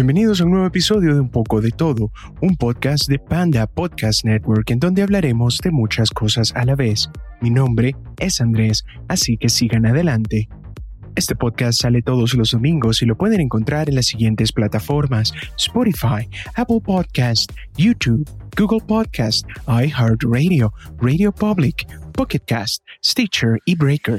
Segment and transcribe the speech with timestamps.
[0.00, 2.10] Bienvenidos a un nuevo episodio de Un poco de todo,
[2.40, 7.10] un podcast de Panda Podcast Network en donde hablaremos de muchas cosas a la vez.
[7.42, 10.48] Mi nombre es Andrés, así que sigan adelante.
[11.16, 16.26] Este podcast sale todos los domingos y lo pueden encontrar en las siguientes plataformas: Spotify,
[16.54, 18.26] Apple Podcast, YouTube,
[18.56, 24.18] Google Podcast, iHeartRadio, Radio Public, Pocket Cast, Stitcher y Breaker.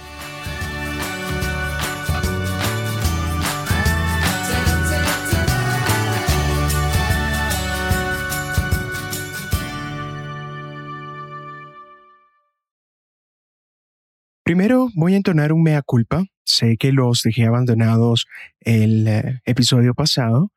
[14.51, 16.25] Primero voy a entonar un mea culpa.
[16.43, 18.27] Sé que los dejé abandonados
[18.59, 20.51] el eh, episodio pasado,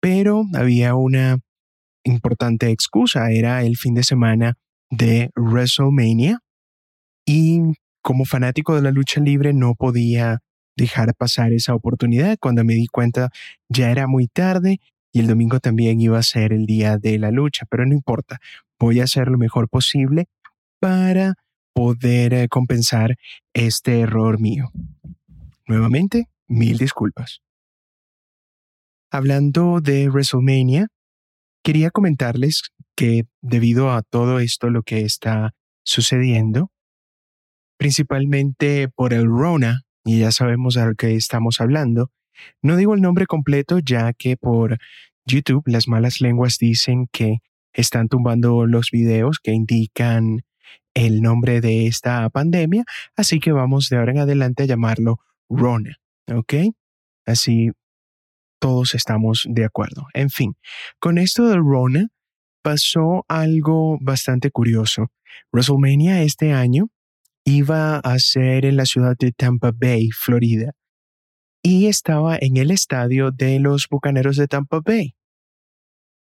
[0.00, 1.38] pero había una
[2.02, 3.30] importante excusa.
[3.30, 4.54] Era el fin de semana
[4.90, 6.40] de WrestleMania
[7.24, 7.60] y
[8.02, 10.40] como fanático de la lucha libre no podía
[10.76, 12.38] dejar pasar esa oportunidad.
[12.40, 13.30] Cuando me di cuenta
[13.68, 14.80] ya era muy tarde
[15.12, 18.40] y el domingo también iba a ser el día de la lucha, pero no importa,
[18.80, 20.26] voy a hacer lo mejor posible
[20.80, 21.36] para
[21.76, 23.16] poder eh, compensar
[23.52, 24.70] este error mío.
[25.66, 27.42] Nuevamente, mil disculpas.
[29.10, 30.88] Hablando de WrestleMania,
[31.62, 32.62] quería comentarles
[32.96, 35.52] que debido a todo esto lo que está
[35.84, 36.70] sucediendo,
[37.76, 42.10] principalmente por el Rona, y ya sabemos a lo que estamos hablando,
[42.62, 44.78] no digo el nombre completo ya que por
[45.26, 47.40] YouTube las malas lenguas dicen que
[47.74, 50.40] están tumbando los videos que indican
[50.94, 52.84] el nombre de esta pandemia,
[53.16, 55.18] así que vamos de ahora en adelante a llamarlo
[55.48, 55.96] Rona,
[56.32, 56.54] ¿ok?
[57.26, 57.70] Así
[58.58, 60.06] todos estamos de acuerdo.
[60.14, 60.56] En fin,
[60.98, 62.08] con esto del Rona
[62.62, 65.12] pasó algo bastante curioso.
[65.52, 66.88] WrestleMania este año
[67.44, 70.72] iba a ser en la ciudad de Tampa Bay, Florida,
[71.62, 75.14] y estaba en el estadio de los Bucaneros de Tampa Bay.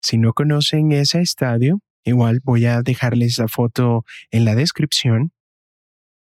[0.03, 5.33] Si no conocen ese estadio, Igual voy a dejarles la foto en la descripción.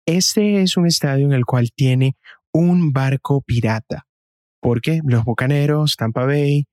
[0.06, 2.16] Este es un estadio en el cual tiene
[2.52, 4.06] un barco pirata,
[4.60, 6.66] porque los bucaneros, Tampa Bay,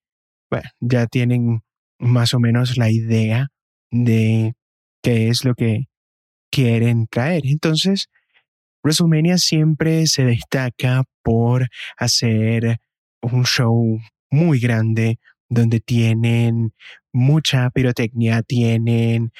[0.79, 1.61] ya tienen
[1.99, 3.47] más o menos la idea
[3.89, 4.53] de
[5.01, 5.85] qué es lo que
[6.51, 7.43] quieren traer.
[7.45, 8.09] Entonces,
[8.83, 12.79] WrestleMania siempre se destaca por hacer
[13.21, 15.19] un show muy grande,
[15.51, 16.73] donde tienen
[17.11, 19.33] mucha pirotecnia, tienen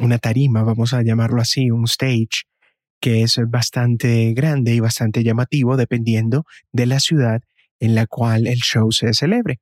[0.00, 2.46] una tarima, vamos a llamarlo así, un stage,
[3.00, 7.42] que es bastante grande y bastante llamativo dependiendo de la ciudad
[7.78, 9.60] en la cual el show se celebre.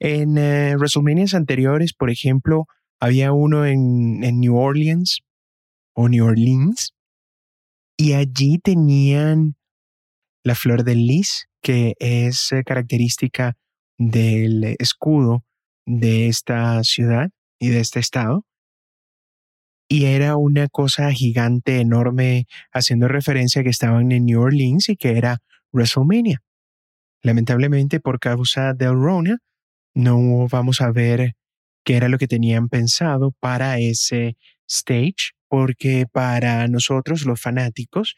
[0.00, 2.64] En eh, WrestleMania anteriores, por ejemplo,
[2.98, 5.20] había uno en, en New Orleans
[5.92, 6.94] o New Orleans
[7.98, 9.56] y allí tenían
[10.44, 13.54] la flor de lis, que es eh, característica
[13.98, 15.44] del escudo
[15.86, 18.44] de esta ciudad y de este estado.
[19.88, 24.96] Y era una cosa gigante, enorme, haciendo referencia a que estaban en New Orleans y
[24.96, 25.38] que era
[25.72, 26.42] WrestleMania.
[27.22, 29.38] Lamentablemente, por causa del Rona,
[29.94, 31.34] no vamos a ver
[31.84, 34.36] qué era lo que tenían pensado para ese
[34.68, 38.14] stage, porque para nosotros, los fanáticos,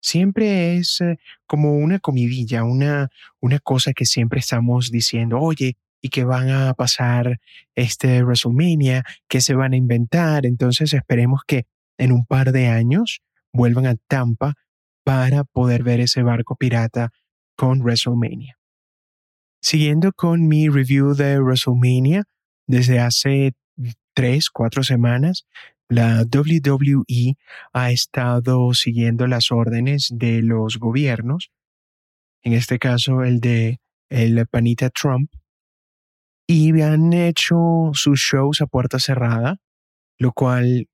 [0.00, 6.08] siempre es eh, como una comidilla, una, una cosa que siempre estamos diciendo, oye, y
[6.08, 7.40] que van a pasar
[7.74, 10.46] este WrestleMania, que se van a inventar.
[10.46, 11.66] Entonces esperemos que
[11.98, 13.20] en un par de años
[13.52, 14.54] vuelvan a Tampa
[15.04, 17.12] para poder ver ese barco pirata
[17.56, 18.58] con WrestleMania.
[19.60, 22.24] Siguiendo con mi review de WrestleMania,
[22.66, 23.52] desde hace
[24.14, 25.46] tres, cuatro semanas,
[25.90, 27.36] la WWE
[27.72, 31.50] ha estado siguiendo las órdenes de los gobiernos,
[32.42, 35.30] en este caso el de el panita Trump,
[36.46, 39.58] y han hecho sus shows a puerta cerrada,
[40.16, 40.88] lo cual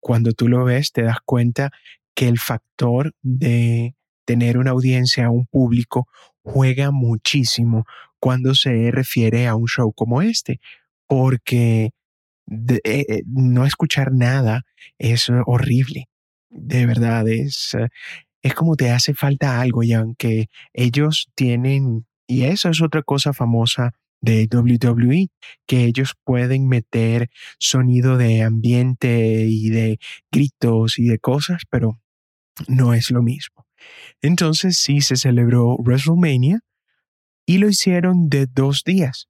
[0.00, 1.70] cuando tú lo ves te das cuenta
[2.14, 6.06] que el factor de tener una audiencia, un público,
[6.42, 7.84] juega muchísimo
[8.20, 10.60] cuando se refiere a un show como este,
[11.08, 11.90] porque
[12.50, 14.62] eh, eh, no escuchar nada
[14.98, 16.08] es horrible.
[16.50, 17.88] De verdad, es, eh,
[18.42, 23.32] es como te hace falta algo y aunque ellos tienen, y eso es otra cosa
[23.32, 25.28] famosa de WWE,
[25.66, 29.98] que ellos pueden meter sonido de ambiente y de
[30.30, 32.00] gritos y de cosas, pero
[32.68, 33.66] no es lo mismo.
[34.20, 36.60] Entonces sí se celebró WrestleMania
[37.46, 39.28] y lo hicieron de dos días.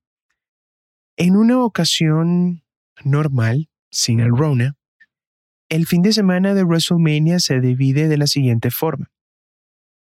[1.17, 2.63] En una ocasión
[3.05, 4.77] normal, sin el Rona,
[5.69, 9.11] el fin de semana de WrestleMania se divide de la siguiente forma.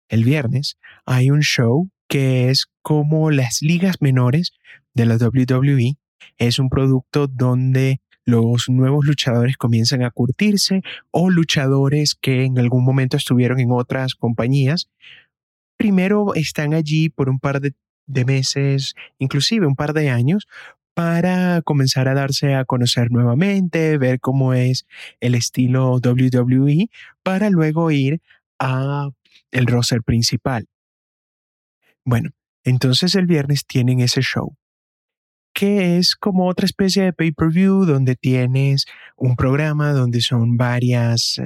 [0.08, 4.52] El viernes hay un show que es como las ligas menores
[4.94, 5.96] de la WWE.
[6.38, 12.84] Es un producto donde los nuevos luchadores comienzan a curtirse o luchadores que en algún
[12.84, 14.88] momento estuvieron en otras compañías.
[15.76, 17.75] Primero están allí por un par de,
[18.25, 20.46] meses, inclusive un par de años,
[20.94, 24.87] para comenzar a darse a conocer nuevamente, ver cómo es
[25.20, 26.88] el estilo WWE,
[27.23, 28.23] para luego ir
[28.58, 29.11] a
[29.50, 30.67] el roster principal.
[32.05, 32.31] Bueno,
[32.64, 34.56] entonces el viernes tienen ese show
[35.55, 38.87] que es como otra especie de pay-per-view donde tienes
[39.17, 41.40] un programa donde son varias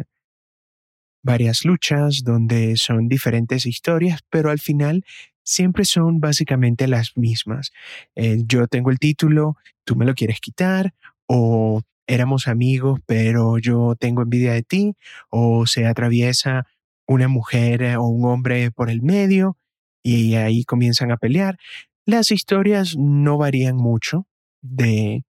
[1.23, 5.05] varias luchas, donde son diferentes historias, pero al final
[5.49, 7.73] siempre son básicamente las mismas.
[8.15, 10.93] Eh, yo tengo el título, tú me lo quieres quitar,
[11.27, 14.95] o éramos amigos, pero yo tengo envidia de ti,
[15.31, 16.67] o se atraviesa
[17.06, 19.56] una mujer o un hombre por el medio
[20.03, 21.59] y ahí comienzan a pelear.
[22.05, 24.27] Las historias no varían mucho
[24.61, 25.25] de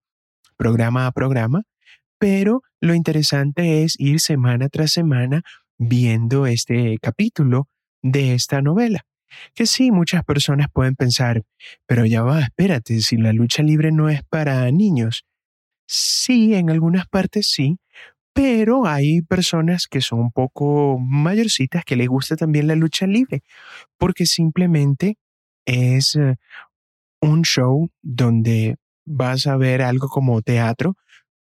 [0.58, 1.62] programa a programa,
[2.18, 5.42] pero lo interesante es ir semana tras semana
[5.78, 7.68] viendo este capítulo
[8.02, 9.06] de esta novela.
[9.54, 11.42] Que sí, muchas personas pueden pensar,
[11.86, 15.24] pero ya va, espérate, si la lucha libre no es para niños.
[15.86, 17.78] Sí, en algunas partes sí,
[18.34, 23.42] pero hay personas que son un poco mayorcitas que les gusta también la lucha libre,
[23.98, 25.18] porque simplemente
[25.66, 26.36] es eh,
[27.20, 30.96] un show donde vas a ver algo como teatro,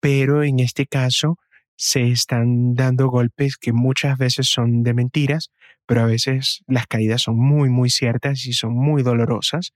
[0.02, 1.38] pero en este caso
[1.78, 5.52] se están dando golpes que muchas veces son de mentiras,
[5.92, 9.74] pero a veces las caídas son muy, muy ciertas y son muy dolorosas.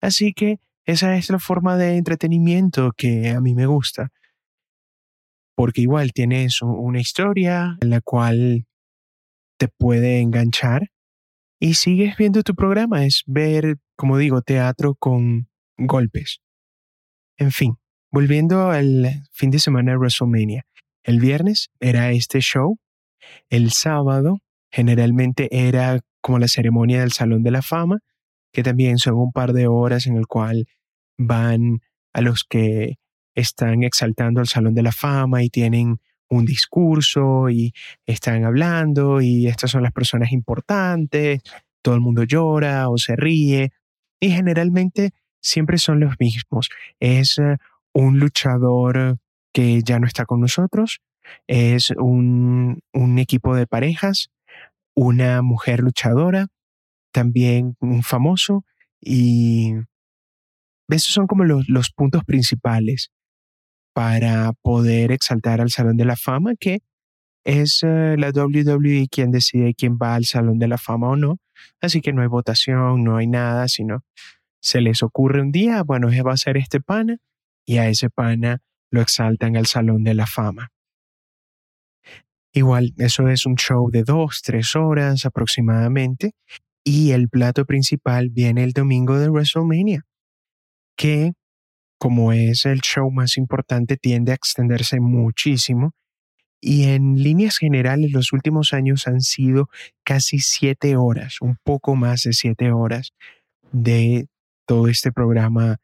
[0.00, 4.12] Así que esa es la forma de entretenimiento que a mí me gusta,
[5.56, 8.68] porque igual tienes una historia en la cual
[9.58, 10.92] te puede enganchar
[11.58, 16.38] y sigues viendo tu programa, es ver, como digo, teatro con golpes.
[17.38, 17.74] En fin,
[18.12, 20.64] volviendo al fin de semana de WrestleMania.
[21.02, 22.78] El viernes era este show,
[23.48, 24.38] el sábado
[24.70, 27.98] generalmente era como la ceremonia del Salón de la Fama,
[28.52, 30.66] que también son un par de horas en el cual
[31.18, 31.80] van
[32.12, 32.96] a los que
[33.34, 37.72] están exaltando al Salón de la Fama y tienen un discurso y
[38.06, 41.42] están hablando y estas son las personas importantes,
[41.82, 43.72] todo el mundo llora o se ríe
[44.20, 46.68] y generalmente siempre son los mismos.
[47.00, 47.56] Es eh,
[47.92, 49.18] un luchador
[49.52, 51.00] que ya no está con nosotros,
[51.46, 52.82] es un,
[53.18, 54.30] equipo de parejas,
[54.94, 56.48] una mujer luchadora,
[57.12, 58.64] también un famoso
[59.00, 59.74] y
[60.88, 63.10] esos son como los, puntos principales
[63.92, 66.80] para poder exaltar al Salón de la Fama, que
[67.44, 71.38] es eh, la WWE quien decide quién va al Salón de la Fama o no.
[71.80, 74.04] Así que no hay votación, no hay nada, sino
[74.60, 77.16] se les ocurre un día, bueno, va a ser este pana,
[77.66, 80.70] y a ese pana lo exaltan al Salón de la Fama.
[82.52, 86.32] Igual, eso es un show de dos, tres horas aproximadamente,
[86.84, 90.04] y el plato principal viene el domingo de WrestleMania,
[90.96, 91.32] que
[92.00, 95.92] como es el show más importante, tiende a extenderse muchísimo.
[96.58, 99.68] Y en líneas generales, los últimos años han sido
[100.02, 103.12] casi siete horas, un poco más de siete horas
[103.70, 104.28] de
[104.66, 105.76] todo este programa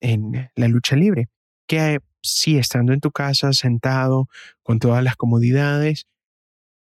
[0.00, 1.26] en la lucha libre.
[1.66, 4.28] Que sí, estando en tu casa, sentado,
[4.62, 6.06] con todas las comodidades,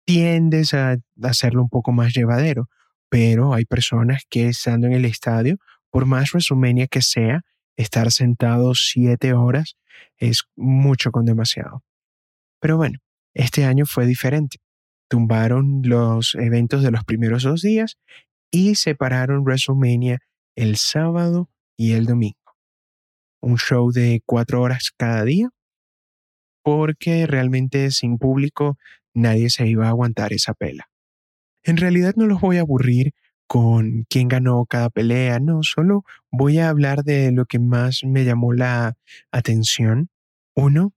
[0.05, 2.69] tiendes a hacerlo un poco más llevadero.
[3.09, 5.57] Pero hay personas que estando en el estadio,
[5.89, 7.41] por más resumenia que sea,
[7.77, 9.75] estar sentado siete horas
[10.17, 11.83] es mucho con demasiado.
[12.59, 12.99] Pero bueno,
[13.33, 14.57] este año fue diferente.
[15.09, 17.97] Tumbaron los eventos de los primeros dos días
[18.51, 20.19] y separaron WrestleMania
[20.55, 22.38] el sábado y el domingo.
[23.41, 25.49] Un show de cuatro horas cada día
[26.63, 28.77] porque realmente sin público
[29.13, 30.89] nadie se iba a aguantar esa pela.
[31.63, 33.13] En realidad no los voy a aburrir
[33.47, 38.23] con quién ganó cada pelea, no, solo voy a hablar de lo que más me
[38.23, 38.97] llamó la
[39.31, 40.09] atención.
[40.55, 40.93] Uno,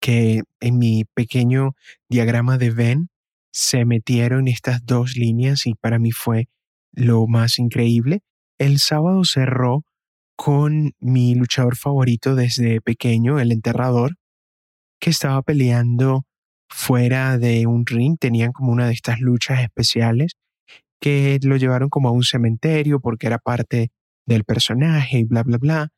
[0.00, 1.74] que en mi pequeño
[2.08, 3.08] diagrama de Venn
[3.50, 6.48] se metieron estas dos líneas y para mí fue
[6.92, 8.20] lo más increíble.
[8.58, 9.84] El sábado cerró
[10.38, 14.14] con mi luchador favorito desde pequeño, el enterrador,
[15.00, 16.26] que estaba peleando
[16.68, 20.34] fuera de un ring, tenían como una de estas luchas especiales
[21.00, 23.90] que lo llevaron como a un cementerio porque era parte
[24.26, 25.88] del personaje y bla, bla, bla.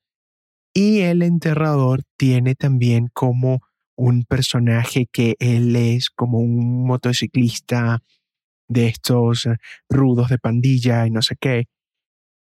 [0.73, 3.61] Y el enterrador tiene también como
[3.95, 7.99] un personaje que él es como un motociclista
[8.69, 9.49] de estos
[9.91, 11.67] rudos de pandilla y no sé qué.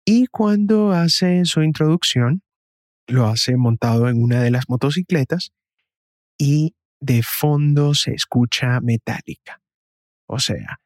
[0.04, 2.42] Y cuando hace su introducción,
[3.06, 5.52] lo hace montado en una de las motocicletas
[6.38, 9.60] y de fondo se escucha Metallica.
[10.26, 10.80] O sea,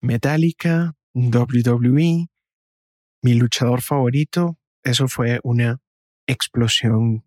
[0.00, 2.28] Metallica, WWE,
[3.22, 5.78] mi luchador favorito, eso fue una
[6.26, 7.24] explosión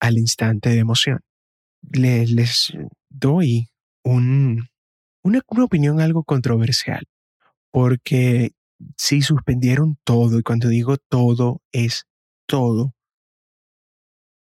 [0.00, 1.20] al instante de emoción.
[1.82, 2.72] Les,
[3.10, 3.68] doy
[4.04, 4.68] un,
[5.22, 7.04] una, una opinión algo controversial,
[7.70, 8.52] porque
[8.96, 12.06] si suspendieron todo, y cuando digo todo es
[12.46, 12.94] todo,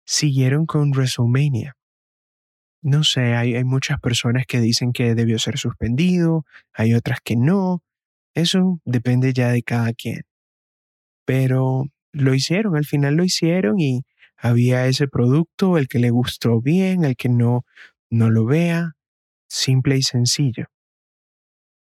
[0.05, 1.77] siguieron con WrestleMania.
[2.83, 7.37] No sé, hay, hay, muchas personas que dicen que debió ser suspendido, hay otras que
[7.37, 7.83] no.
[8.35, 10.23] Eso depende ya de cada quien.
[11.25, 14.03] Pero lo hicieron, al final lo hicieron y
[14.37, 17.65] había ese producto, el que le gustó bien, el que no,
[18.11, 18.93] no lo vea,
[19.49, 20.67] simple y sencillo.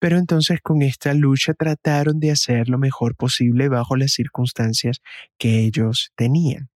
[0.02, 5.00] Pero entonces con esta lucha trataron de hacer lo mejor posible bajo las circunstancias
[5.38, 6.70] que ellos tenían.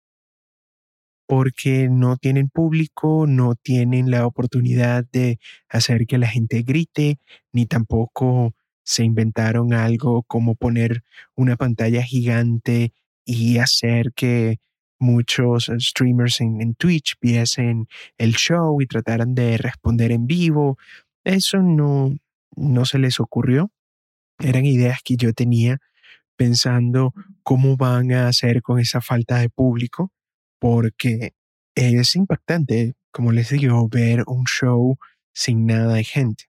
[1.27, 5.39] Porque no tienen público, no tienen la oportunidad de
[5.70, 7.17] hacer que la gente grite,
[7.51, 8.53] ni tampoco
[8.84, 11.01] se inventaron algo como poner
[11.34, 12.94] una pantalla gigante
[13.25, 14.58] y hacer que
[15.00, 17.88] muchos streamers en, en, Twitch viesen
[18.20, 20.77] el show y trataran de responder en vivo.
[21.24, 22.15] Eso no,
[22.55, 23.71] no se les ocurrió.
[24.39, 25.79] Eran ideas que yo tenía
[26.35, 30.12] pensando cómo van a hacer con esa falta de público,
[30.59, 31.33] porque
[31.75, 34.97] es impactante, como les digo, ver un show
[35.33, 36.45] sin nada de gente.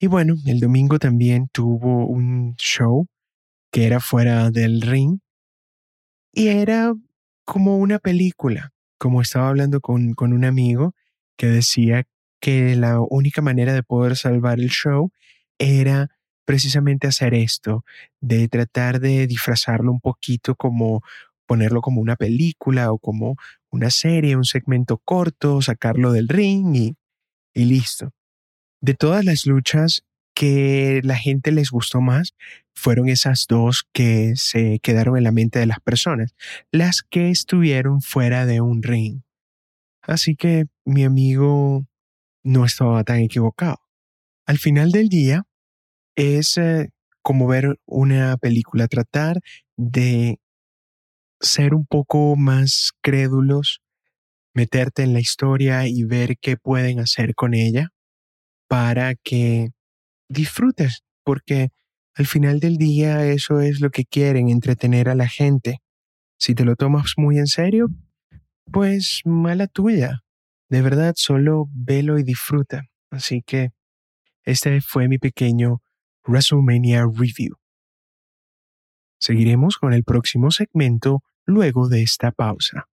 [0.00, 3.06] Y bueno, el domingo también tuvo un show
[3.72, 5.18] que era fuera del ring
[6.32, 6.92] y era
[7.44, 10.94] como una película, como estaba hablando con, con un amigo
[11.36, 12.04] que decía
[12.44, 15.10] que la única manera de poder salvar el show
[15.58, 16.10] era
[16.44, 17.86] precisamente hacer esto,
[18.20, 21.00] de tratar de disfrazarlo un poquito como
[21.46, 23.36] ponerlo como una película o como
[23.70, 26.96] una serie, un segmento corto, sacarlo del ring y,
[27.54, 28.12] y listo.
[28.82, 32.34] De todas las luchas que la gente les gustó más
[32.74, 36.34] fueron esas dos que se quedaron en la mente de las personas,
[36.70, 39.22] las que estuvieron fuera de un ring.
[40.02, 41.86] Así que mi amigo
[42.44, 43.78] no estaba tan equivocado.
[44.46, 45.44] Al final del día,
[46.16, 46.90] es eh,
[47.22, 49.40] como ver una película, tratar
[49.76, 50.38] de
[51.40, 53.80] ser un poco más crédulos,
[54.54, 57.88] meterte en la historia y ver qué pueden hacer con ella
[58.68, 59.70] para que
[60.28, 61.70] disfrutes, porque
[62.14, 65.78] al final del día eso es lo que quieren, entretener a la gente.
[66.38, 67.88] Si te lo tomas muy en serio,
[68.70, 70.23] pues mala tuya.
[70.74, 72.82] De verdad, solo velo y disfruta.
[73.08, 73.70] Así que
[74.42, 75.82] este fue mi pequeño
[76.26, 77.54] WrestleMania Review.
[79.20, 82.88] Seguiremos con el próximo segmento luego de esta pausa.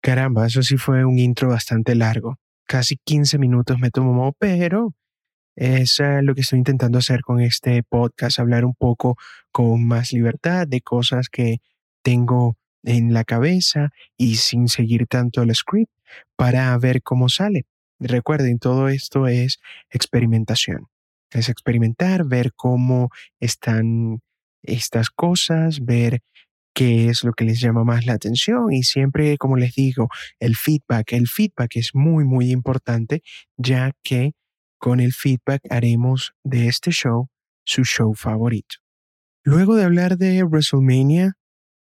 [0.00, 2.38] Caramba, eso sí fue un intro bastante largo
[2.72, 4.94] casi 15 minutos me tomó, pero
[5.54, 9.18] es eh, lo que estoy intentando hacer con este podcast, hablar un poco
[9.50, 11.58] con más libertad de cosas que
[12.02, 15.92] tengo en la cabeza y sin seguir tanto el script
[16.34, 17.66] para ver cómo sale.
[18.00, 19.58] Recuerden, todo esto es
[19.90, 20.86] experimentación.
[21.30, 24.20] Es experimentar, ver cómo están
[24.62, 26.22] estas cosas, ver
[26.74, 30.56] qué es lo que les llama más la atención y siempre, como les digo, el
[30.56, 31.12] feedback.
[31.12, 33.22] El feedback es muy, muy importante
[33.56, 34.32] ya que
[34.78, 37.28] con el feedback haremos de este show
[37.64, 38.76] su show favorito.
[39.44, 41.34] Luego de hablar de WrestleMania,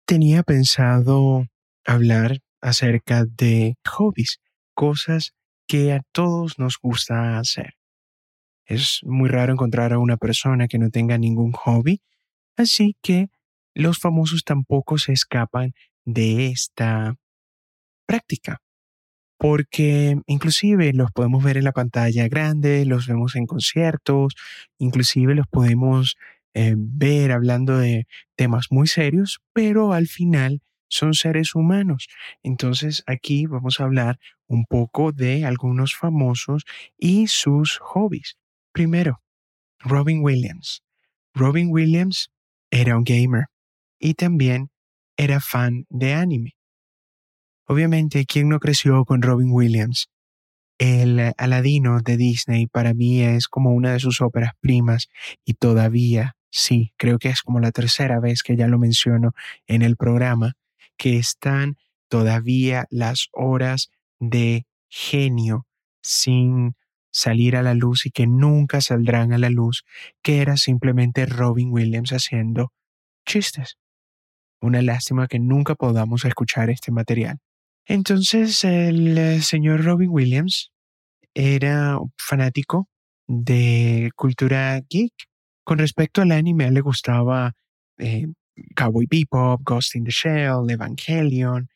[0.06, 1.46] tenía pensado
[1.86, 4.40] hablar acerca de hobbies,
[4.74, 5.34] cosas
[5.68, 7.74] que a todos nos gusta hacer.
[8.66, 12.02] Es muy raro encontrar a una persona que no tenga ningún hobby,
[12.56, 13.30] así que
[13.78, 17.16] los famosos tampoco se escapan de esta
[18.08, 18.60] práctica,
[19.38, 24.34] porque inclusive los podemos ver en la pantalla grande, los vemos en conciertos,
[24.80, 26.16] inclusive los podemos
[26.56, 32.08] eh, ver hablando de temas muy serios, pero al final son seres humanos.
[32.42, 36.64] Entonces aquí vamos a hablar un poco de algunos famosos
[36.98, 38.38] y sus hobbies.
[38.72, 39.22] Primero,
[39.80, 40.82] Robin Williams.
[41.36, 42.32] Robin Williams
[42.72, 43.46] era un gamer
[44.00, 44.70] y también
[45.18, 46.56] era fan de anime.
[47.66, 50.08] Obviamente, ¿quién no creció con Robin Williams?
[50.78, 55.10] El Aladino de Disney para mí es como una de sus óperas primas
[55.44, 59.32] y todavía, sí, creo que es como la tercera vez que ya lo menciono
[59.66, 60.54] en el programa,
[60.98, 61.78] que están
[62.10, 63.90] todavía las horas
[64.20, 65.66] de genio
[66.02, 66.76] sin
[67.12, 69.84] salir a la luz y que nunca saldrán a la luz,
[70.22, 72.72] que era simplemente Robin Williams haciendo
[73.26, 73.78] chistes.
[74.62, 77.38] Una lástima que nunca podamos escuchar este material.
[77.86, 80.72] Entonces el eh, señor Robin Williams
[81.34, 82.90] era fanático
[83.28, 85.14] de cultura geek.
[85.64, 87.54] Con respecto al anime, le gustaba
[87.98, 88.28] eh,
[88.76, 91.70] Cowboy Bebop, Ghost in the Shell, Evangelion,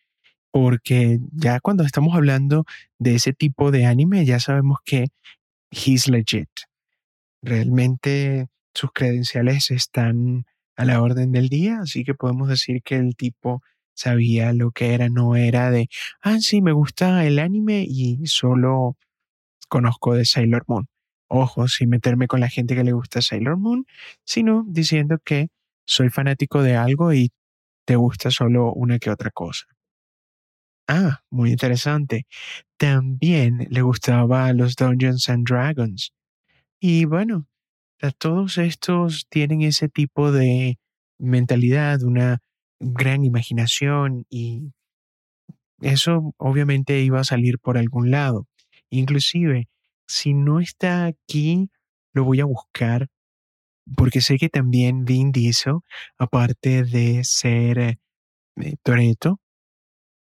[0.52, 2.66] porque ya cuando estamos hablando
[3.00, 5.08] de ese tipo de anime, ya sabemos que
[5.72, 6.50] he's legit.
[7.42, 10.46] Realmente sus credenciales están
[10.82, 13.62] a la orden del día, así que podemos decir que el tipo
[13.94, 15.90] sabía lo que era, no era de,
[16.22, 18.98] ah, sí, me gusta el anime y solo
[19.70, 20.88] conozco de Sailor Moon.
[21.28, 23.86] Ojo, sin meterme con la gente que le gusta Sailor Moon,
[24.26, 25.50] sino diciendo que
[25.86, 27.32] soy fanático de algo y
[27.86, 29.66] te gusta solo una que otra cosa.
[30.88, 32.26] Ah, muy interesante.
[32.78, 36.12] También le gustaba los Dungeons and Dragons.
[36.80, 37.48] Y bueno,
[38.10, 40.80] todos estos tienen ese tipo de
[41.20, 42.40] mentalidad, una
[42.80, 44.72] gran imaginación y
[45.82, 48.48] eso obviamente iba a salir por algún lado.
[48.90, 49.68] Inclusive,
[50.08, 51.70] si no está aquí,
[52.14, 53.08] lo voy a buscar
[53.96, 55.80] porque sé que también Vin Diesel,
[56.18, 57.98] aparte de ser eh,
[58.84, 59.40] Toreto,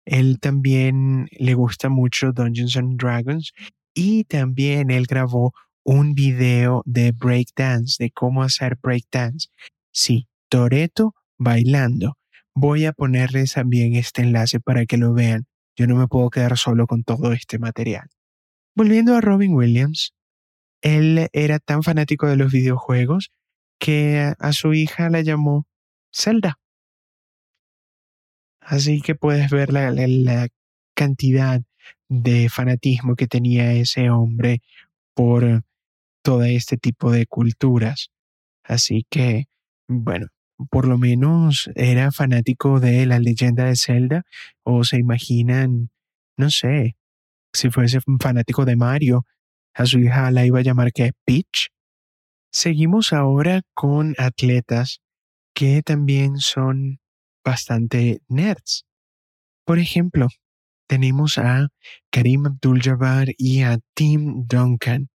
[0.05, 3.53] él también le gusta mucho Dungeons and Dragons
[3.93, 9.49] y también él grabó un video de breakdance, de cómo hacer breakdance.
[9.91, 12.17] Sí, Toreto bailando.
[12.53, 15.47] Voy a ponerles también este enlace para que lo vean.
[15.75, 18.09] Yo no me puedo quedar solo con todo este material.
[18.75, 20.13] Volviendo a Robin Williams,
[20.81, 23.31] él era tan fanático de los videojuegos
[23.79, 25.67] que a su hija la llamó
[26.13, 26.59] Zelda.
[28.61, 30.47] Así que puedes ver la,
[30.93, 31.61] cantidad
[32.09, 34.61] de fanatismo que tenía ese hombre
[35.13, 35.63] por
[36.21, 38.10] todo este tipo de culturas.
[38.63, 39.45] Así que,
[39.88, 40.27] bueno,
[40.69, 44.23] por lo menos era fanático de la leyenda de Zelda
[44.63, 45.89] o se imaginan,
[46.38, 46.95] no sé,
[47.53, 49.25] si fuese fanático de Mario,
[49.73, 51.69] a su hija la iba a llamar que Peach.
[52.51, 55.01] Seguimos ahora con atletas
[55.53, 56.99] que también son
[57.43, 58.86] bastante nerds.
[59.65, 60.27] Por ejemplo,
[60.88, 61.67] tenemos a
[62.12, 65.10] Karim Abdul-Jabbar y a Tim Duncan,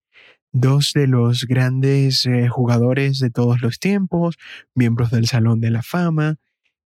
[0.54, 4.36] dos de los grandes eh, jugadores de todos los tiempos,
[4.74, 6.36] miembros del Salón de la Fama,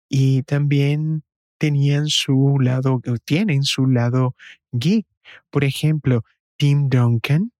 [0.08, 1.22] y también
[1.58, 4.34] tenían su lado, tienen su lado
[4.72, 5.06] geek.
[5.50, 6.24] Por ejemplo,
[6.56, 7.52] Tim Duncan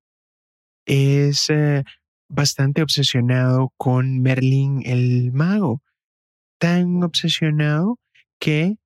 [0.86, 1.84] es eh,
[2.28, 5.82] bastante obsesionado con Merlin el mago
[6.58, 7.98] tan obsesionado
[8.40, 8.76] que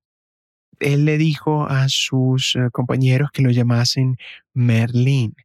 [0.79, 4.17] él le dijo a sus eh, compañeros que lo llamasen
[4.53, 5.35] Merlín.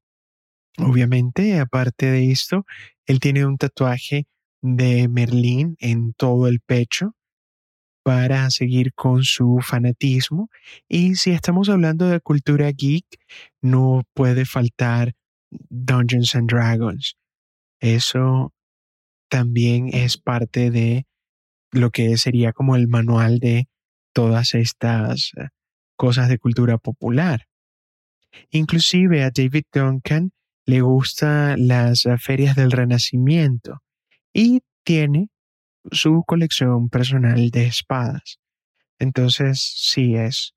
[0.79, 2.65] Obviamente, aparte de esto,
[3.07, 4.27] él tiene un tatuaje
[4.63, 7.15] de Merlín en todo el pecho
[8.05, 10.51] para seguir con su fanatismo.
[10.89, 13.05] Y si estamos hablando de cultura geek,
[13.61, 15.15] no puede faltar
[15.51, 17.17] Dungeons and Dragons.
[17.81, 18.53] Eso
[19.29, 21.07] también es parte de
[21.71, 23.69] lo que sería como el manual de
[24.15, 25.49] todas estas eh,
[25.97, 27.47] cosas de cultura popular.
[28.51, 30.33] Inclusive a David Duncan
[30.69, 33.83] le gustan las eh, ferias del Renacimiento
[34.33, 35.31] y tiene
[35.91, 38.39] su colección personal de espadas.
[38.99, 40.55] Entonces sí es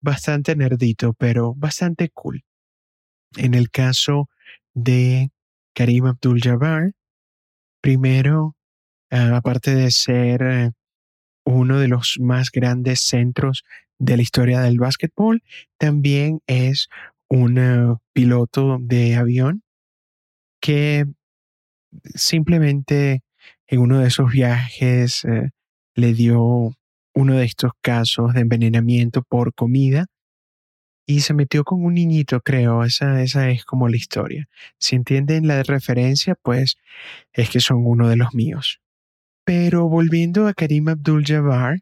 [0.00, 2.44] bastante nerdito, pero bastante cool.
[3.36, 4.28] En el caso
[4.74, 5.30] de
[5.74, 6.92] Karim Abdul-Jabbar,
[7.80, 8.56] primero
[9.14, 10.70] Ah, aparte de ser eh,
[11.44, 13.62] uno de los más grandes centros
[13.98, 15.42] de la historia del básquetbol,
[15.76, 16.88] también es
[17.32, 19.62] un eh, piloto de avión
[20.60, 21.06] que
[22.14, 23.22] simplemente
[23.66, 25.48] en uno de esos viajes eh,
[25.94, 26.72] le dio
[27.14, 30.06] uno de estos casos de envenenamiento por comida
[31.06, 32.84] y se metió con un niñito, creo.
[32.84, 34.46] Esa, esa es como la historia.
[34.78, 36.76] Si entienden la referencia, pues
[37.32, 38.78] es que son uno de los míos.
[39.44, 41.80] Pero volviendo a Karim Abdul-Jabbar,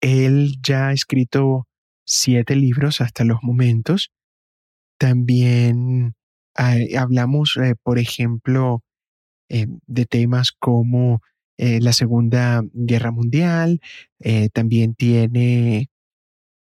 [0.00, 1.66] él ya ha escrito
[2.04, 4.12] siete libros hasta los momentos.
[4.98, 6.14] También
[6.54, 8.82] hablamos, eh, por ejemplo,
[9.48, 11.22] eh, de temas como
[11.58, 13.80] eh, la Segunda Guerra Mundial,
[14.52, 15.88] también tiene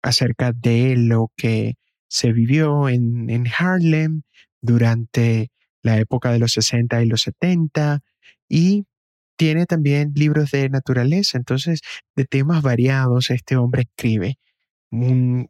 [0.01, 1.75] acerca de lo que
[2.09, 4.23] se vivió en, en Harlem
[4.61, 5.49] durante
[5.83, 8.01] la época de los 60 y los 70
[8.49, 8.85] y
[9.37, 11.81] tiene también libros de naturaleza, entonces
[12.15, 14.37] de temas variados este hombre escribe,
[14.91, 15.47] un,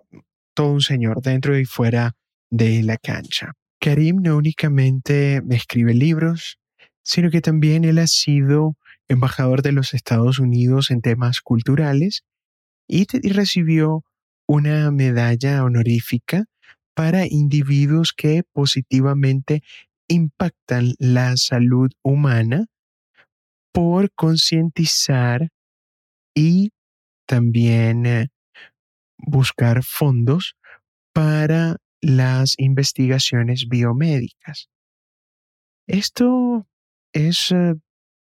[0.53, 2.15] todo un señor dentro y fuera
[2.49, 3.53] de la cancha.
[3.79, 6.57] Karim no únicamente escribe libros,
[7.03, 8.75] sino que también él ha sido
[9.07, 12.23] embajador de los Estados Unidos en temas culturales
[12.87, 14.03] y, y recibió
[14.47, 16.45] una medalla honorífica
[16.95, 19.61] para individuos que positivamente
[20.07, 22.65] impactan la salud humana
[23.71, 25.49] por concientizar
[26.33, 26.71] y
[27.27, 28.29] también eh,
[29.17, 30.55] buscar fondos
[31.13, 34.69] para las investigaciones biomédicas.
[35.87, 36.67] Esto
[37.13, 37.75] es eh,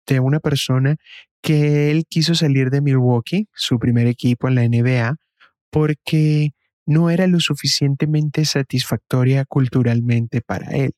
[0.08, 0.95] de una persona
[1.41, 5.15] que él quiso salir de Milwaukee, su primer equipo en la NBA,
[5.69, 6.51] porque
[6.86, 10.93] no era lo suficientemente satisfactoria culturalmente para él.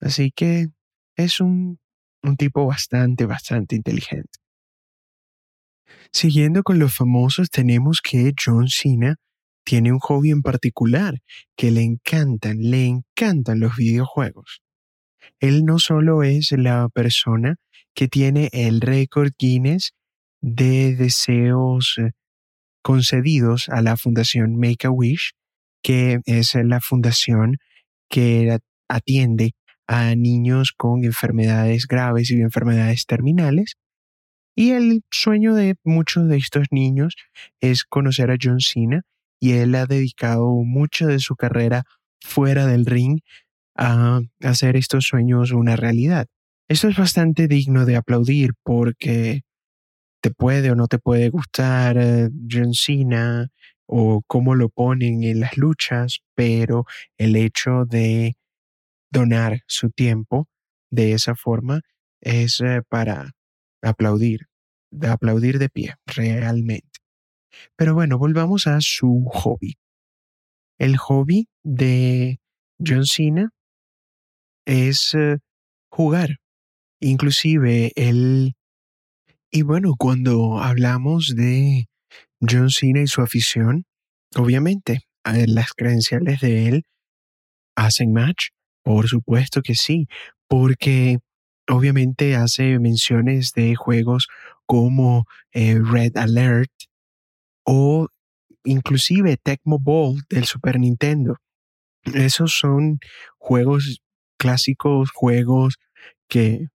[0.00, 0.68] Así que
[1.16, 1.78] es un,
[2.22, 4.40] un tipo bastante, bastante inteligente.
[6.10, 9.16] Siguiendo con los famosos, tenemos que John Cena
[9.64, 11.20] tiene un hobby en particular
[11.56, 14.62] que le encantan, le encantan los videojuegos.
[15.40, 17.56] Él no solo es la persona
[17.94, 19.92] que tiene el récord Guinness
[20.40, 22.12] de deseos eh,
[22.82, 25.32] concedidos a la Fundación Make a Wish,
[25.82, 27.58] que es la fundación
[28.08, 29.54] que atiende
[29.86, 33.74] a niños con enfermedades graves y enfermedades terminales.
[34.54, 37.14] Y el sueño de muchos de estos niños
[37.60, 39.02] es conocer a John Cena
[39.42, 41.82] y él ha dedicado mucho de su carrera
[42.20, 43.22] fuera del ring
[43.76, 46.28] a hacer estos sueños una realidad.
[46.68, 49.42] Esto es bastante digno de aplaudir porque
[50.22, 53.48] te puede o no te puede gustar eh, John Cena
[53.86, 56.86] o cómo lo ponen en las luchas, pero
[57.18, 58.36] el hecho de
[59.10, 60.46] donar su tiempo
[60.88, 61.80] de esa forma
[62.20, 63.32] es eh, para
[63.82, 64.46] aplaudir,
[64.92, 66.91] de aplaudir de pie, realmente.
[67.76, 69.76] Pero bueno, volvamos a su hobby.
[70.78, 72.40] El hobby de
[72.84, 73.50] John Cena
[74.66, 75.38] es eh,
[75.90, 76.36] jugar.
[77.00, 78.54] Inclusive él...
[79.50, 81.86] Y bueno, cuando hablamos de
[82.40, 83.84] John Cena y su afición,
[84.34, 86.82] obviamente las credenciales de él
[87.76, 88.48] hacen match.
[88.82, 90.08] Por supuesto que sí,
[90.48, 91.18] porque
[91.68, 94.26] obviamente hace menciones de juegos
[94.66, 96.72] como eh, Red Alert
[97.64, 98.08] o
[98.64, 101.36] inclusive Tecmo Bowl del Super Nintendo.
[102.04, 102.98] Esos son
[103.38, 104.02] juegos
[104.38, 105.78] clásicos, juegos
[106.28, 106.68] que,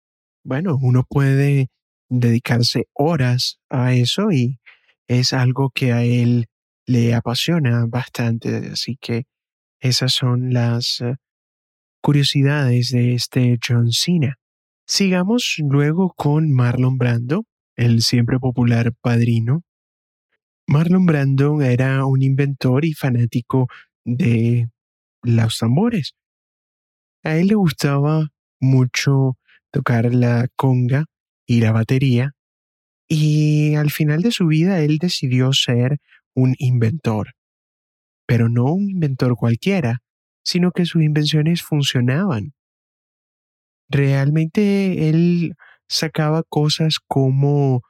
[0.43, 1.67] bueno, uno puede
[2.09, 4.59] dedicarse horas a eso y
[5.07, 6.47] es algo que a él
[6.85, 8.69] le apasiona bastante.
[8.71, 9.25] Así que
[9.79, 11.15] esas son las eh,
[12.01, 14.37] curiosidades de este John Cena.
[14.85, 17.43] Sigamos luego con Marlon Brando,
[17.75, 19.63] el siempre popular padrino.
[20.69, 23.67] Marlon Brando era un inventor y fanático
[24.03, 24.69] de
[25.23, 26.13] los tambores.
[27.23, 28.27] A él le gustaba
[28.59, 29.37] mucho
[29.71, 31.05] tocar la conga
[31.45, 32.33] y la batería
[33.07, 35.99] y al final de su vida él decidió ser
[36.33, 37.31] un inventor.
[38.25, 39.99] Pero no un inventor cualquiera,
[40.43, 42.53] sino que sus invenciones funcionaban.
[43.89, 45.55] Realmente él
[45.87, 47.83] sacaba cosas como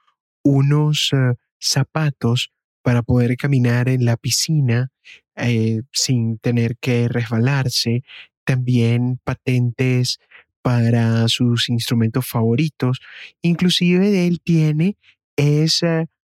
[0.44, 2.52] unos eh, zapatos
[2.88, 4.90] para poder caminar en la piscina
[5.36, 8.02] eh, sin tener que resbalarse,
[8.44, 10.20] también patentes
[10.62, 13.00] para sus instrumentos favoritos.
[13.42, 14.96] Inclusive él tiene
[15.36, 15.82] es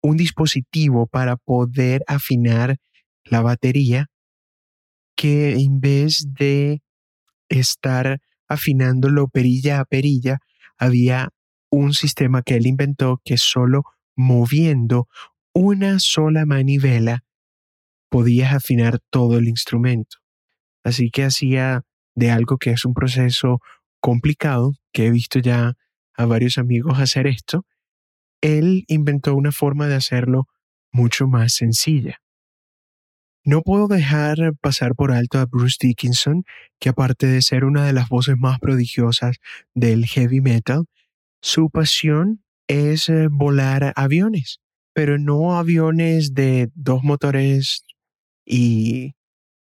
[0.01, 2.77] un dispositivo para poder afinar
[3.25, 4.07] la batería
[5.17, 6.83] que en vez de
[7.49, 10.39] estar afinándolo perilla a perilla,
[10.79, 11.31] había
[11.69, 13.83] un sistema que él inventó que solo
[14.15, 15.09] moviendo
[15.55, 17.25] una sola manivela
[18.11, 20.19] podías afinar todo el instrumento.
[20.85, 21.83] Así que hacía
[22.15, 23.61] de algo que es un proceso
[24.01, 25.75] complicado, que he visto ya
[26.17, 27.65] a varios amigos hacer esto,
[28.41, 30.49] él inventó una forma de hacerlo
[30.93, 32.21] mucho más sencilla.
[33.45, 36.45] No puedo dejar pasar por alto a Bruce Dickinson,
[36.79, 39.37] que aparte de ser una de las voces más prodigiosas
[39.75, 40.87] del heavy metal,
[41.41, 44.61] su pasión es eh, volar aviones,
[44.95, 47.85] pero no aviones de dos motores
[48.47, 49.15] y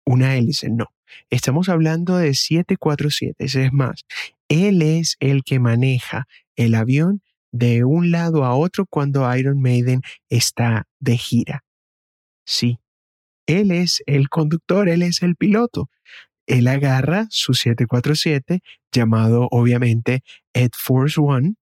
[0.05, 0.87] una hélice, no.
[1.31, 4.05] Estamos hablando de 747, es más,
[4.49, 10.03] Él es el que maneja el avión de un lado a otro cuando Iron Maiden
[10.29, 11.65] está de gira.
[12.45, 12.79] Sí,
[13.47, 15.89] él es el conductor, él es el piloto.
[16.47, 18.61] Él agarra su 747,
[18.93, 21.55] llamado obviamente Ed Force One,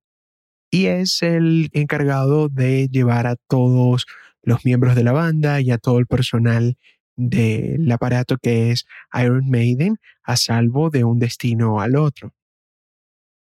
[0.74, 4.06] y es el encargado de llevar a todos
[4.42, 6.76] los miembros de la banda y a todo el personal
[7.14, 8.84] del aparato que es
[9.14, 12.34] Iron Maiden a salvo de un destino al otro.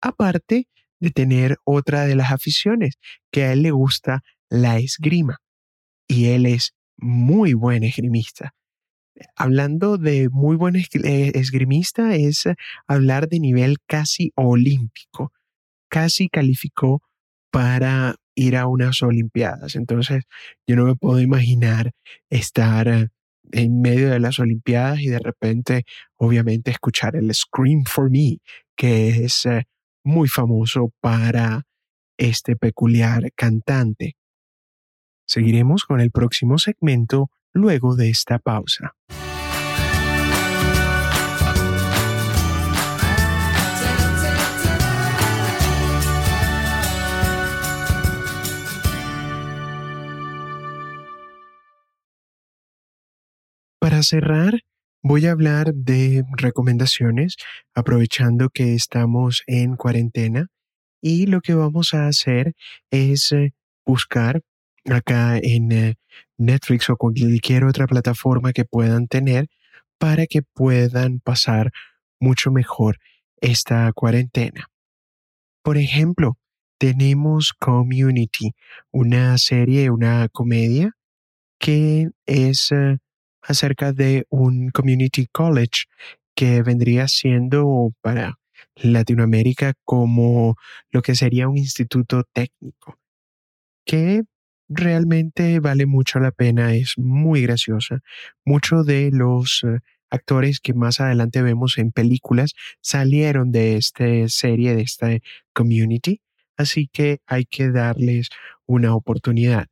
[0.01, 2.95] Aparte de tener otra de las aficiones,
[3.31, 5.37] que a él le gusta la esgrima.
[6.07, 8.55] Y él es muy buen esgrimista.
[9.35, 12.45] Hablando de muy buen eh, esgrimista es
[12.87, 15.31] hablar de nivel casi olímpico.
[15.89, 17.03] Casi calificó
[17.51, 19.75] para ir a unas Olimpiadas.
[19.75, 20.23] Entonces,
[20.67, 21.91] yo no me puedo imaginar
[22.29, 23.09] estar
[23.51, 25.83] en medio de las Olimpiadas y de repente,
[26.17, 28.37] obviamente, escuchar el Scream for Me,
[28.75, 29.63] que es eh,
[30.03, 31.63] muy famoso para
[32.17, 34.15] este peculiar cantante.
[35.27, 38.95] Seguiremos con el próximo segmento luego de esta pausa.
[54.03, 54.61] Cerrar,
[55.01, 57.35] voy a hablar de recomendaciones,
[57.73, 60.47] aprovechando que estamos en cuarentena
[61.01, 62.53] y lo que vamos a hacer
[62.91, 63.53] es eh,
[63.85, 64.41] buscar
[64.89, 65.95] acá en eh,
[66.37, 69.47] Netflix o cualquier otra plataforma que puedan tener
[69.97, 71.71] para que puedan pasar
[72.19, 72.97] mucho mejor
[73.41, 74.67] esta cuarentena.
[75.63, 76.37] Por ejemplo,
[76.77, 78.53] tenemos Community,
[78.91, 80.91] una serie, una comedia
[81.59, 82.97] que es eh,
[83.49, 85.85] acerca de un community college
[86.35, 88.39] que vendría siendo para
[88.75, 90.55] Latinoamérica como
[90.91, 92.97] lo que sería un instituto técnico,
[93.85, 94.21] que
[94.69, 98.01] realmente vale mucho la pena, es muy graciosa.
[98.45, 99.79] Muchos de los eh,
[100.11, 105.09] actores que más adelante vemos en películas salieron de esta serie, de esta
[105.53, 106.21] community,
[106.55, 108.29] así que hay que darles
[108.67, 109.67] una oportunidad.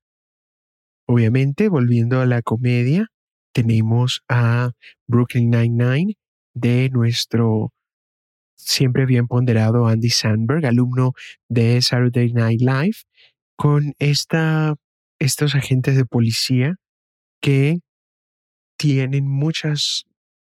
[1.06, 3.12] Obviamente, volviendo a la comedia,
[3.54, 4.72] tenemos a
[5.08, 6.16] Brooklyn Nine-Nine
[6.54, 7.72] de nuestro
[8.56, 11.14] siempre bien ponderado Andy Sandberg, alumno
[11.48, 12.98] de Saturday Night Live,
[13.56, 14.76] con esta,
[15.20, 16.76] estos agentes de policía
[17.42, 17.80] que
[18.78, 20.06] tienen muchas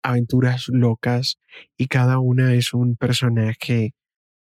[0.04, 1.38] aventuras locas
[1.78, 3.94] y cada una es un personaje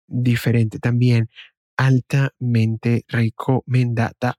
[0.07, 1.29] diferente también
[1.77, 4.37] altamente recomendada.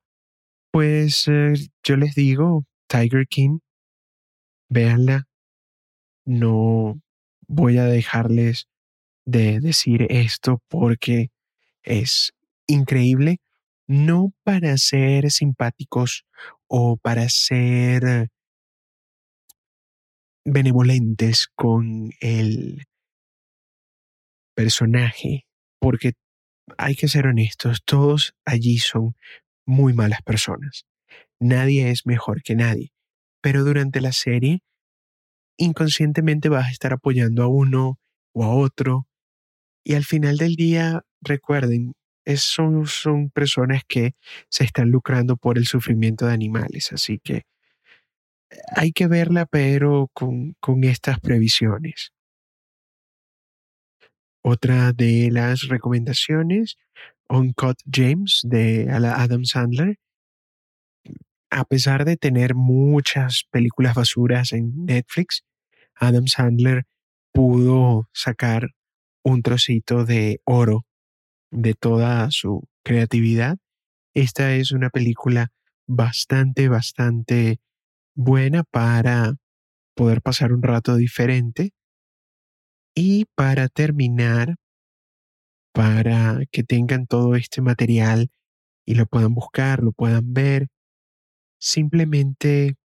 [0.71, 3.59] Pues yo les digo, Tiger King
[4.69, 5.27] véanla.
[6.25, 6.99] No
[7.47, 8.67] voy a dejarles
[9.25, 11.29] de decir esto porque
[11.83, 12.33] es
[12.67, 13.37] increíble,
[13.87, 16.25] no para ser simpáticos
[16.67, 18.29] o para ser
[20.45, 22.85] benevolentes con el
[24.55, 25.45] personaje,
[25.79, 26.13] porque
[26.77, 29.15] hay que ser honestos, todos allí son
[29.67, 30.85] muy malas personas.
[31.39, 32.94] Nadie es mejor que nadie
[33.45, 34.63] pero durante la serie
[35.57, 37.99] inconscientemente vas a estar apoyando a uno
[38.33, 39.07] o a otro
[39.83, 41.93] y al final del día recuerden,
[42.37, 44.13] son, son personas que
[44.49, 47.43] se están lucrando por el sufrimiento de animales, así que
[48.75, 52.13] hay que verla pero con, con estas previsiones.
[54.41, 56.77] Otra de las recomendaciones,
[57.29, 59.99] Uncut James de Adam Sandler,
[61.55, 65.45] a pesar de tener muchas películas basuras en Netflix,
[65.95, 66.83] Adam Sandler
[67.31, 68.71] pudo sacar
[69.23, 70.85] un trocito de oro
[71.51, 73.57] de toda su creatividad.
[74.13, 75.53] Esta es una película
[75.87, 77.61] bastante, bastante
[78.15, 79.35] buena para
[79.95, 81.71] poder pasar un rato diferente.
[82.93, 84.55] Y para terminar,
[85.73, 88.29] para que tengan todo este material
[88.85, 90.67] y lo puedan buscar, lo puedan ver,
[91.59, 92.75] simplemente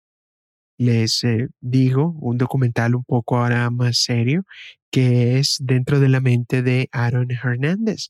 [0.78, 4.44] les eh, digo un documental un poco ahora más serio
[4.90, 8.08] que es dentro de la mente de Aaron Hernández,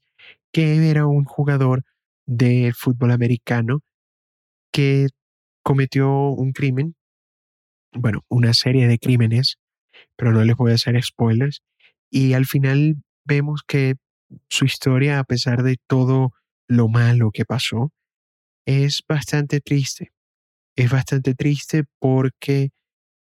[0.52, 1.84] que era un jugador
[2.26, 3.80] de fútbol americano
[4.72, 5.08] que
[5.62, 6.94] cometió un crimen,
[7.92, 9.58] bueno, una serie de crímenes,
[10.16, 11.62] pero no les voy a hacer spoilers,
[12.08, 13.96] y al final vemos que
[14.48, 16.32] su historia, a pesar de todo
[16.68, 17.90] lo malo que pasó,
[18.64, 20.12] es bastante triste
[20.80, 22.70] es bastante triste porque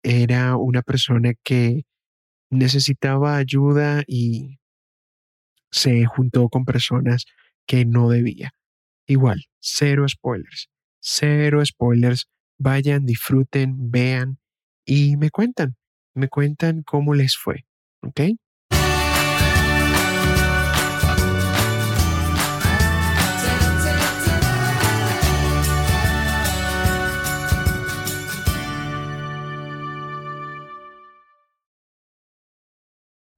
[0.02, 1.84] era una persona que
[2.50, 4.58] necesitaba ayuda y
[5.70, 7.26] se juntó con personas
[7.66, 8.52] que no debía.
[9.06, 12.26] Igual, cero spoilers, cero spoilers.
[12.58, 14.38] Vayan, disfruten, vean
[14.86, 15.76] y me cuentan,
[16.14, 17.66] me cuentan cómo les fue,
[18.02, 18.20] ¿ok?